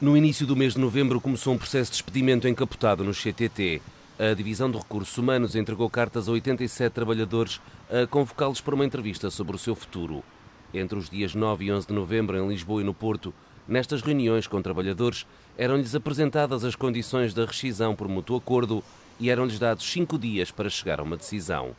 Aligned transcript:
No 0.00 0.16
início 0.16 0.46
do 0.46 0.54
mês 0.54 0.74
de 0.74 0.78
novembro 0.78 1.20
começou 1.20 1.52
um 1.52 1.58
processo 1.58 1.90
de 1.90 1.96
despedimento 1.96 2.46
encapotado 2.46 3.02
no 3.02 3.12
CTT. 3.12 3.82
A 4.16 4.32
Divisão 4.32 4.70
de 4.70 4.78
Recursos 4.78 5.18
Humanos 5.18 5.56
entregou 5.56 5.90
cartas 5.90 6.28
a 6.28 6.30
87 6.30 6.92
trabalhadores 6.92 7.60
a 7.90 8.06
convocá-los 8.06 8.60
para 8.60 8.76
uma 8.76 8.86
entrevista 8.86 9.28
sobre 9.28 9.56
o 9.56 9.58
seu 9.58 9.74
futuro. 9.74 10.22
Entre 10.72 10.96
os 10.96 11.10
dias 11.10 11.34
9 11.34 11.64
e 11.64 11.72
11 11.72 11.88
de 11.88 11.92
novembro, 11.92 12.38
em 12.38 12.48
Lisboa 12.48 12.80
e 12.80 12.84
no 12.84 12.94
Porto, 12.94 13.34
nestas 13.66 14.00
reuniões 14.00 14.46
com 14.46 14.62
trabalhadores, 14.62 15.26
eram-lhes 15.56 15.96
apresentadas 15.96 16.64
as 16.64 16.76
condições 16.76 17.34
da 17.34 17.44
rescisão 17.44 17.96
por 17.96 18.06
mútuo 18.06 18.36
acordo 18.36 18.84
e 19.18 19.30
eram-lhes 19.30 19.58
dados 19.58 19.84
cinco 19.84 20.16
dias 20.16 20.52
para 20.52 20.70
chegar 20.70 21.00
a 21.00 21.02
uma 21.02 21.16
decisão. 21.16 21.74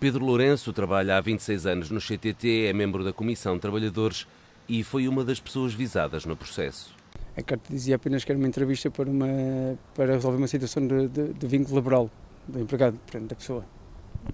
Pedro 0.00 0.24
Lourenço 0.24 0.72
trabalha 0.72 1.18
há 1.18 1.20
26 1.20 1.66
anos 1.66 1.90
no 1.90 2.00
CTT, 2.00 2.64
é 2.64 2.72
membro 2.72 3.04
da 3.04 3.12
Comissão 3.12 3.56
de 3.56 3.60
Trabalhadores 3.60 4.26
e 4.66 4.82
foi 4.82 5.06
uma 5.06 5.22
das 5.22 5.38
pessoas 5.38 5.74
visadas 5.74 6.24
no 6.24 6.34
processo. 6.34 6.96
A 7.38 7.42
carta 7.42 7.72
dizia 7.72 7.94
apenas 7.94 8.24
que 8.24 8.32
era 8.32 8.38
uma 8.38 8.48
entrevista 8.48 8.90
para, 8.90 9.08
uma, 9.08 9.78
para 9.94 10.14
resolver 10.14 10.38
uma 10.38 10.48
situação 10.48 10.84
de, 10.84 11.06
de, 11.06 11.32
de 11.34 11.46
vínculo 11.46 11.76
laboral 11.76 12.10
do 12.48 12.58
empregado, 12.58 12.98
portanto, 12.98 13.28
da 13.28 13.36
pessoa. 13.36 13.64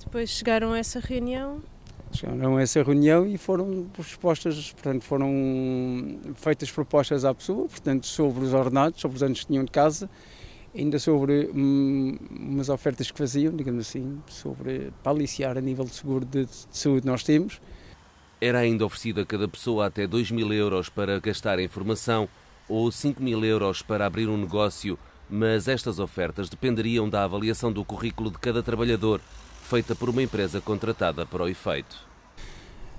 Depois 0.03 0.31
chegaram 0.31 0.73
a 0.73 0.79
essa 0.79 1.01
reunião? 1.01 1.61
Chegaram 2.11 2.57
a 2.57 2.63
essa 2.63 2.83
reunião 2.83 3.27
e 3.27 3.37
foram 3.37 3.87
propostas, 3.93 4.73
portanto, 4.73 5.05
foram 5.05 6.19
feitas 6.35 6.71
propostas 6.71 7.27
à 7.27 7.35
pessoa, 7.35 7.69
portanto, 7.69 8.07
sobre 8.07 8.43
os 8.43 8.55
ordenados, 8.55 9.03
sobre 9.03 9.19
os 9.19 9.23
anos 9.23 9.41
que 9.41 9.49
tinham 9.49 9.65
de 9.65 9.71
casa, 9.71 10.09
ainda 10.75 10.99
sobre 10.99 11.51
hum, 11.55 12.17
umas 12.31 12.71
ofertas 12.71 13.11
que 13.11 13.19
faziam, 13.19 13.55
digamos 13.55 13.87
assim, 13.87 14.19
sobre 14.29 14.95
para 15.03 15.13
aliciar 15.13 15.59
a 15.59 15.61
nível 15.61 15.85
de 15.85 15.95
seguro 15.95 16.25
de, 16.25 16.47
de 16.47 16.67
saúde 16.71 17.07
nós 17.07 17.23
temos. 17.23 17.61
Era 18.41 18.61
ainda 18.61 18.87
oferecido 18.87 19.21
a 19.21 19.27
cada 19.27 19.47
pessoa 19.47 19.89
até 19.89 20.07
2 20.07 20.31
mil 20.31 20.51
euros 20.55 20.89
para 20.89 21.21
gastar 21.21 21.59
em 21.59 21.69
formação 21.69 22.27
ou 22.69 22.91
5 22.91 23.23
mil 23.23 23.45
euros 23.45 23.83
para 23.83 24.07
abrir 24.07 24.29
um 24.29 24.37
negócio, 24.37 24.99
mas 25.29 25.69
estas 25.69 25.99
ofertas 25.99 26.49
dependeriam 26.49 27.09
da 27.09 27.25
avaliação 27.25 27.73
do 27.73 27.85
currículo 27.85 28.31
de 28.31 28.39
cada 28.39 28.63
trabalhador, 28.63 29.21
feita 29.63 29.95
por 29.95 30.09
uma 30.09 30.23
empresa 30.23 30.61
contratada 30.61 31.25
para 31.25 31.43
o 31.43 31.49
efeito. 31.49 31.97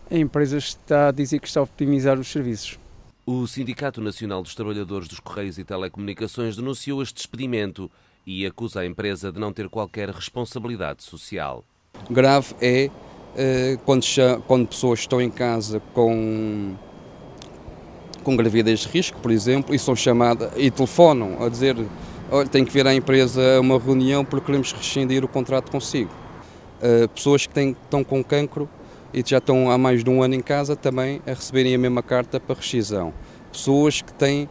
A 0.09 0.17
empresa 0.17 0.57
está 0.57 1.07
a 1.07 1.11
dizer 1.11 1.39
que 1.39 1.47
está 1.47 1.59
a 1.59 1.63
optimizar 1.63 2.19
os 2.19 2.27
serviços. 2.27 2.79
O 3.25 3.47
Sindicato 3.47 3.99
Nacional 4.01 4.43
dos 4.43 4.53
Trabalhadores 4.53 5.07
dos 5.07 5.19
Correios 5.19 5.57
e 5.57 5.63
Telecomunicações 5.63 6.55
denunciou 6.55 7.01
este 7.01 7.15
despedimento 7.15 7.89
e 8.25 8.45
acusa 8.45 8.81
a 8.81 8.85
empresa 8.85 9.31
de 9.31 9.39
não 9.39 9.51
ter 9.51 9.67
qualquer 9.67 10.09
responsabilidade 10.09 11.03
social. 11.03 11.63
Grave 12.09 12.53
é 12.61 12.91
eh, 13.35 13.77
quando, 13.83 14.05
quando 14.47 14.67
pessoas 14.67 14.99
estão 14.99 15.21
em 15.21 15.29
casa 15.29 15.79
com 15.93 16.75
com 18.25 18.35
gravidez 18.35 18.79
de 18.79 18.87
risco, 18.89 19.19
por 19.21 19.31
exemplo, 19.31 19.73
e 19.73 19.79
são 19.79 19.95
chamadas 19.95 20.51
e 20.57 20.71
telefonam 20.71 21.37
a 21.39 21.47
dizer 21.47 21.77
olha, 22.31 22.49
tem 22.49 22.65
que 22.65 22.71
vir 22.73 22.85
à 22.87 22.93
empresa 22.93 23.57
a 23.57 23.61
uma 23.61 23.79
reunião 23.79 24.25
porque 24.25 24.47
queremos 24.47 24.73
rescindir 24.73 25.23
o 25.23 25.27
contrato 25.27 25.71
consigo. 25.71 26.09
Uh, 26.81 27.07
pessoas 27.09 27.45
que 27.45 27.53
têm, 27.53 27.77
estão 27.83 28.03
com 28.03 28.23
cancro 28.23 28.67
e 29.13 29.23
já 29.25 29.37
estão 29.37 29.69
há 29.69 29.77
mais 29.77 30.03
de 30.03 30.09
um 30.09 30.23
ano 30.23 30.33
em 30.33 30.41
casa 30.41 30.75
também 30.75 31.21
a 31.25 31.29
receberem 31.29 31.75
a 31.75 31.77
mesma 31.77 32.01
carta 32.01 32.39
para 32.39 32.55
rescisão. 32.55 33.13
Pessoas 33.51 34.01
que 34.01 34.11
têm 34.11 34.49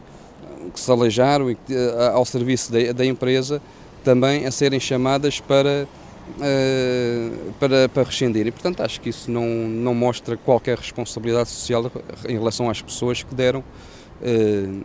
que 0.73 0.79
se 0.79 0.89
aleijaram 0.89 1.47
uh, 1.47 1.55
ao 2.13 2.25
serviço 2.25 2.71
da, 2.71 2.93
da 2.93 3.05
empresa 3.05 3.61
também 4.05 4.45
a 4.45 4.51
serem 4.51 4.79
chamadas 4.79 5.41
para 5.41 5.85
Uh, 6.25 7.53
para, 7.59 7.87
para 7.87 8.03
rescindir. 8.03 8.47
E, 8.47 8.51
portanto, 8.51 8.81
acho 8.81 8.99
que 8.99 9.09
isso 9.09 9.29
não, 9.29 9.45
não 9.45 9.93
mostra 9.93 10.35
qualquer 10.35 10.77
responsabilidade 10.77 11.49
social 11.49 11.91
em 12.27 12.33
relação 12.33 12.67
às 12.67 12.81
pessoas 12.81 13.21
que 13.21 13.35
deram 13.35 13.59
uh, 13.59 14.83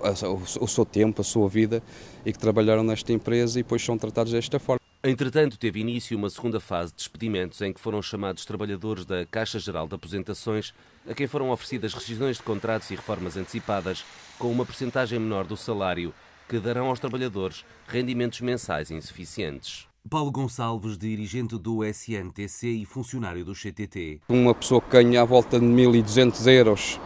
o, 0.00 0.64
o, 0.64 0.68
seu 0.68 0.84
tempo, 0.84 1.20
a 1.20 1.24
sua 1.24 1.48
vida 1.48 1.82
e 2.24 2.32
que 2.32 2.38
trabalharam 2.38 2.84
nesta 2.84 3.12
empresa 3.12 3.58
e 3.58 3.62
depois 3.62 3.84
são 3.84 3.98
tratados 3.98 4.32
desta 4.32 4.60
forma. 4.60 4.80
Entretanto, 5.02 5.58
teve 5.58 5.80
início 5.80 6.16
uma 6.16 6.30
segunda 6.30 6.58
fase 6.58 6.90
de 6.90 6.98
despedimentos 6.98 7.60
em 7.60 7.72
que 7.72 7.80
foram 7.80 8.02
chamados 8.02 8.44
trabalhadores 8.44 9.04
da 9.04 9.24
Caixa 9.26 9.58
Geral 9.58 9.86
de 9.86 9.94
Aposentações 9.94 10.74
a 11.08 11.14
quem 11.14 11.26
foram 11.26 11.50
oferecidas 11.50 11.94
rescisões 11.94 12.38
de 12.38 12.42
contratos 12.42 12.90
e 12.90 12.96
reformas 12.96 13.36
antecipadas 13.36 14.04
com 14.38 14.50
uma 14.50 14.66
percentagem 14.66 15.18
menor 15.18 15.44
do 15.44 15.56
salário 15.56 16.12
que 16.48 16.58
darão 16.58 16.86
aos 16.86 16.98
trabalhadores 16.98 17.64
rendimentos 17.86 18.40
mensais 18.40 18.90
insuficientes. 18.90 19.86
Paulo 20.08 20.30
Gonçalves, 20.30 20.96
dirigente 20.96 21.58
do 21.58 21.84
SNTC 21.84 22.68
e 22.68 22.84
funcionário 22.84 23.44
do 23.44 23.52
CTT. 23.52 24.20
Uma 24.28 24.54
pessoa 24.54 24.80
que 24.80 24.90
ganha 24.90 25.22
à 25.22 25.24
volta 25.24 25.58
de 25.58 25.66
1.200 25.66 26.46
euros, 26.52 27.00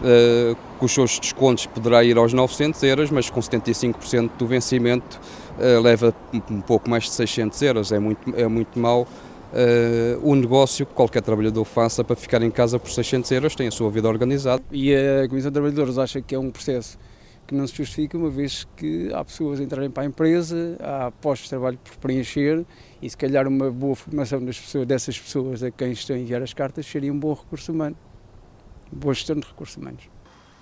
uh, 0.00 0.56
com 0.78 0.86
os 0.86 0.92
seus 0.92 1.18
descontos 1.18 1.66
poderá 1.66 2.04
ir 2.04 2.16
aos 2.16 2.32
900 2.32 2.82
euros, 2.84 3.10
mas 3.10 3.28
com 3.28 3.40
75% 3.40 4.30
do 4.38 4.46
vencimento 4.46 5.20
uh, 5.58 5.80
leva 5.80 6.14
um 6.50 6.60
pouco 6.60 6.88
mais 6.88 7.04
de 7.04 7.10
600 7.10 7.60
euros. 7.62 7.92
É 7.92 7.98
muito, 7.98 8.34
é 8.36 8.46
muito 8.46 8.78
mau 8.78 9.02
uh, 9.02 9.06
o 10.22 10.34
negócio 10.34 10.86
que 10.86 10.94
qualquer 10.94 11.22
trabalhador 11.22 11.64
faça 11.64 12.04
para 12.04 12.14
ficar 12.14 12.42
em 12.42 12.50
casa 12.50 12.78
por 12.78 12.90
600 12.90 13.30
euros, 13.32 13.54
tem 13.54 13.66
a 13.66 13.72
sua 13.72 13.90
vida 13.90 14.08
organizada. 14.08 14.62
E 14.70 14.94
a 14.94 15.28
Comissão 15.28 15.50
de 15.50 15.54
Trabalhadores 15.54 15.98
acha 15.98 16.20
que 16.20 16.34
é 16.34 16.38
um 16.38 16.50
processo 16.50 16.98
que 17.46 17.54
não 17.54 17.66
se 17.66 17.76
justifica, 17.76 18.16
uma 18.16 18.30
vez 18.30 18.66
que 18.76 19.12
há 19.12 19.24
pessoas 19.24 19.60
a 19.60 19.62
entrarem 19.62 19.90
para 19.90 20.02
a 20.02 20.06
empresa, 20.06 20.76
há 20.80 21.10
postos 21.10 21.44
de 21.44 21.50
trabalho 21.50 21.78
por 21.82 21.96
preencher 21.96 22.64
e 23.02 23.08
se 23.08 23.16
calhar 23.16 23.46
uma 23.46 23.70
boa 23.70 23.94
formação 23.94 24.44
das 24.44 24.58
pessoas, 24.58 24.86
dessas 24.86 25.18
pessoas 25.18 25.62
a 25.62 25.70
quem 25.70 25.92
estão 25.92 26.16
a 26.16 26.18
enviar 26.18 26.42
as 26.42 26.52
cartas 26.54 26.86
seria 26.86 27.12
um 27.12 27.18
bom 27.18 27.34
recurso 27.34 27.72
humano, 27.72 27.96
boa 28.90 29.12
gestão 29.14 29.36
de 29.36 29.46
recursos 29.46 29.76
humanos. 29.76 30.04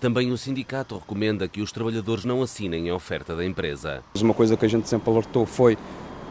Também 0.01 0.33
o 0.33 0.37
sindicato 0.37 0.99
recomenda 0.99 1.47
que 1.47 1.61
os 1.61 1.71
trabalhadores 1.71 2.25
não 2.25 2.43
assinem 2.43 2.91
a 2.91 2.95
oferta 2.95 3.37
da 3.37 3.45
empresa. 3.45 4.03
Uma 4.21 4.35
coisa 4.35 4.57
que 4.57 4.67
a 4.67 4.69
gente 4.69 4.89
sempre 4.89 5.09
alertou 5.09 5.47
foi 5.47 5.79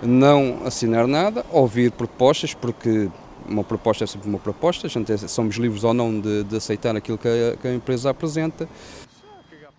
não 0.04 0.66
assinar 0.66 1.08
nada, 1.08 1.46
ouvir 1.50 1.92
propostas, 1.92 2.54
porque 2.54 3.10
uma 3.48 3.64
proposta 3.64 4.04
é 4.04 4.08
sempre 4.08 4.28
uma 4.28 4.40
proposta, 4.40 4.88
a 4.88 4.90
gente 4.90 5.12
é, 5.12 5.18
somos 5.18 5.56
livres 5.56 5.84
ou 5.84 5.94
não 5.94 6.20
de, 6.20 6.44
de 6.44 6.56
aceitar 6.58 6.96
aquilo 6.96 7.18
que 7.18 7.28
a, 7.28 7.58
que 7.58 7.68
a 7.68 7.74
empresa 7.74 8.10
apresenta. 8.10 8.68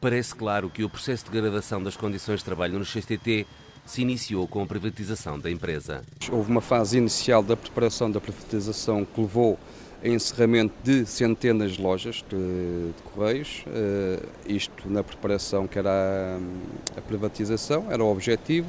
Parece 0.03 0.35
claro 0.35 0.69
que 0.69 0.83
o 0.83 0.91
processo 0.91 1.27
de 1.27 1.31
degradação 1.31 1.81
das 1.81 1.97
condições 1.97 2.41
de 2.41 2.45
trabalho 2.45 2.77
no 2.77 2.85
CTT 2.85 3.47
se 3.87 4.03
iniciou 4.03 4.49
com 4.49 4.61
a 4.61 4.67
privatização 4.67 5.39
da 5.39 5.49
empresa. 5.49 6.03
Houve 6.29 6.51
uma 6.51 6.61
fase 6.61 6.99
inicial 6.99 7.41
da 7.41 7.57
preparação 7.57 8.11
da 8.11 8.21
privatização 8.21 9.05
que 9.05 9.21
levou 9.21 9.57
a 10.03 10.09
encerramento 10.09 10.75
de 10.83 11.07
centenas 11.07 11.75
de 11.75 11.81
lojas 11.81 12.17
de, 12.29 12.37
de 12.97 13.03
Correios, 13.15 13.63
uh, 13.69 14.27
isto 14.45 14.91
na 14.91 15.05
preparação 15.05 15.69
que 15.69 15.79
era 15.79 16.37
a, 16.97 16.99
a, 16.99 17.01
privatização, 17.01 17.87
era 17.89 18.03
o 18.03 18.11
objetivo. 18.11 18.67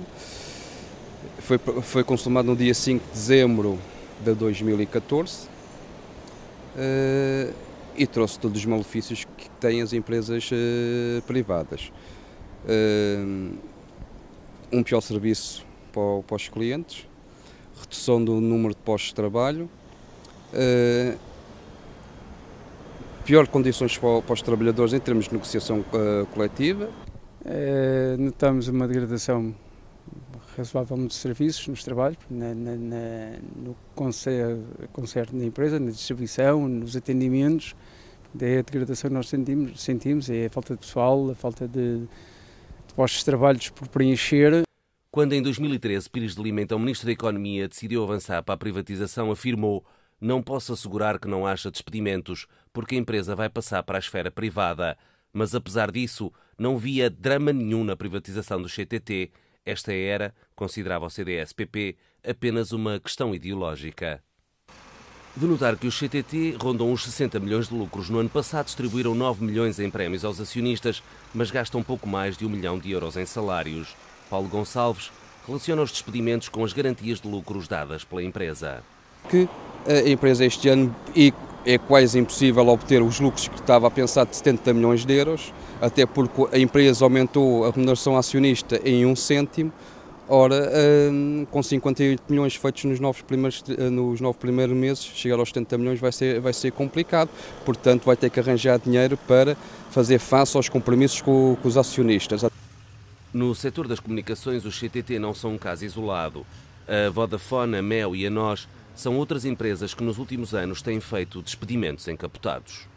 Foi, 1.39 1.57
foi 1.57 2.03
consumado 2.03 2.47
no 2.47 2.55
dia 2.55 2.75
5 2.75 3.07
de 3.07 3.11
dezembro 3.11 3.79
de 4.23 4.35
2014. 4.35 5.47
Uh, 6.75 7.72
e 7.95 8.07
trouxe 8.07 8.39
todos 8.39 8.59
os 8.59 8.65
malefícios 8.65 9.25
que 9.37 9.49
têm 9.59 9.81
as 9.81 9.93
empresas 9.93 10.49
uh, 10.51 11.21
privadas. 11.23 11.91
Uh, 12.65 13.55
um 14.71 14.81
pior 14.83 15.01
serviço 15.01 15.65
para, 15.91 16.23
para, 16.25 16.35
os 16.35 16.49
clientes, 16.49 17.07
redução 17.79 18.23
do 18.23 18.39
número 18.41 18.73
de 18.73 18.79
postos 18.81 19.09
de 19.09 19.15
trabalho, 19.15 19.69
uh, 20.53 21.17
pior 23.25 23.47
condições 23.47 23.97
para, 23.97 24.21
para, 24.21 24.33
os 24.33 24.41
trabalhadores 24.41 24.93
em 24.93 24.99
termos 24.99 25.25
de 25.25 25.33
negociação 25.33 25.83
coletiva. 26.33 26.89
notamos 28.19 28.67
uma 28.67 28.87
degradação 28.87 29.55
razoável 30.57 31.07
de 31.07 31.13
serviços 31.13 31.67
nos 31.67 31.83
trabalhos, 31.83 32.17
na, 32.29 32.53
na, 32.53 32.75
na, 32.75 33.37
no 33.55 33.75
concerto 33.95 35.35
na 35.35 35.45
empresa, 35.45 35.79
na 35.79 35.91
distribuição, 35.91 36.67
nos 36.67 36.95
atendimentos. 36.95 37.75
É 38.39 38.59
a 38.59 38.61
degradação 38.61 39.09
que 39.09 39.13
nós 39.13 39.29
sentimos, 39.29 39.81
sentimos, 39.81 40.29
é 40.29 40.47
a 40.47 40.49
falta 40.49 40.73
de 40.73 40.79
pessoal, 40.79 41.29
a 41.29 41.35
falta 41.35 41.67
de, 41.67 41.99
de 41.99 42.93
postos 42.95 43.19
de 43.19 43.25
trabalho 43.25 43.59
por 43.73 43.87
preencher. 43.87 44.63
Quando 45.11 45.33
em 45.33 45.41
2013 45.41 46.09
Pires 46.09 46.35
de 46.35 46.41
Lima, 46.41 46.61
então 46.61 46.79
Ministro 46.79 47.05
da 47.05 47.11
Economia, 47.11 47.67
decidiu 47.67 48.03
avançar 48.03 48.41
para 48.41 48.55
a 48.55 48.57
privatização, 48.57 49.31
afirmou 49.31 49.85
não 50.23 50.41
posso 50.41 50.71
assegurar 50.71 51.19
que 51.19 51.27
não 51.27 51.45
haja 51.45 51.69
despedimentos, 51.69 52.47
porque 52.71 52.95
a 52.95 52.97
empresa 52.97 53.35
vai 53.35 53.49
passar 53.49 53.83
para 53.83 53.97
a 53.97 53.99
esfera 53.99 54.31
privada. 54.31 54.97
Mas 55.33 55.53
apesar 55.53 55.91
disso, 55.91 56.31
não 56.57 56.77
via 56.77 57.09
drama 57.09 57.51
nenhum 57.51 57.83
na 57.83 57.97
privatização 57.97 58.61
do 58.61 58.69
CTT 58.69 59.31
esta 59.65 59.93
era, 59.93 60.33
considerava 60.55 61.05
o 61.05 61.09
CDS-PP, 61.09 61.95
apenas 62.27 62.71
uma 62.71 62.99
questão 62.99 63.33
ideológica. 63.33 64.21
De 65.35 65.47
notar 65.47 65.75
que 65.77 65.87
os 65.87 65.97
CTT 65.97 66.57
rondam 66.61 66.91
uns 66.91 67.05
60 67.05 67.39
milhões 67.39 67.67
de 67.67 67.73
lucros. 67.73 68.07
No 68.07 68.19
ano 68.19 68.29
passado 68.29 68.67
distribuíram 68.67 69.15
9 69.15 69.43
milhões 69.43 69.79
em 69.79 69.89
prémios 69.89 70.23
aos 70.23 70.39
acionistas, 70.39 71.01
mas 71.33 71.49
gastam 71.49 71.81
pouco 71.81 72.07
mais 72.07 72.37
de 72.37 72.45
um 72.45 72.49
milhão 72.49 72.77
de 72.77 72.91
euros 72.91 73.17
em 73.17 73.25
salários. 73.25 73.95
Paulo 74.29 74.47
Gonçalves 74.47 75.11
relaciona 75.47 75.81
os 75.81 75.91
despedimentos 75.91 76.49
com 76.49 76.63
as 76.63 76.71
garantias 76.71 77.19
de 77.19 77.27
lucros 77.27 77.67
dadas 77.67 78.03
pela 78.03 78.23
empresa. 78.23 78.83
Que 79.27 79.49
a 79.87 80.07
empresa 80.07 80.45
este 80.45 80.69
ano, 80.69 80.95
é 81.65 81.77
quase 81.77 82.19
impossível 82.19 82.67
obter 82.67 83.01
os 83.01 83.19
lucros 83.19 83.47
que 83.47 83.55
estava 83.55 83.87
a 83.87 83.91
pensar 83.91 84.25
de 84.25 84.35
70 84.35 84.73
milhões 84.73 85.05
de 85.05 85.13
euros, 85.13 85.53
até 85.81 86.05
porque 86.05 86.55
a 86.55 86.59
empresa 86.59 87.05
aumentou 87.05 87.65
a 87.65 87.71
remuneração 87.71 88.17
acionista 88.17 88.79
em 88.83 89.05
um 89.05 89.15
cêntimo, 89.15 89.71
Ora, 90.27 90.71
hum, 91.11 91.45
com 91.51 91.61
58 91.61 92.23
milhões 92.29 92.55
feitos 92.55 92.85
nos 92.85 92.99
nove 92.99 93.23
primeiros, 93.23 93.61
nos 93.91 94.21
nove 94.21 94.37
primeiros 94.37 94.75
meses, 94.75 95.03
chegar 95.03 95.37
aos 95.37 95.49
70 95.49 95.77
milhões 95.77 95.99
vai 95.99 96.13
ser, 96.13 96.39
vai 96.39 96.53
ser 96.53 96.71
complicado. 96.71 97.29
Portanto, 97.65 98.05
vai 98.05 98.15
ter 98.15 98.29
que 98.29 98.39
arranjar 98.39 98.79
dinheiro 98.79 99.17
para 99.27 99.57
fazer 99.91 100.19
face 100.19 100.55
aos 100.55 100.69
compromissos 100.69 101.21
com, 101.21 101.57
com 101.61 101.67
os 101.67 101.77
acionistas. 101.77 102.45
No 103.33 103.53
setor 103.53 103.87
das 103.87 103.99
comunicações, 103.99 104.63
os 104.63 104.79
CTT 104.79 105.19
não 105.19 105.33
são 105.33 105.55
um 105.55 105.57
caso 105.57 105.83
isolado. 105.83 106.45
A 106.87 107.09
Vodafone, 107.09 107.77
a 107.77 107.81
Mel 107.81 108.15
e 108.15 108.25
a 108.25 108.29
Nós 108.29 108.67
são 108.95 109.17
outras 109.17 109.45
empresas 109.45 109.93
que 109.93 110.03
nos 110.03 110.17
últimos 110.17 110.53
anos 110.53 110.81
têm 110.81 110.99
feito 110.99 111.41
despedimentos 111.41 112.07
encapotados. 112.07 112.87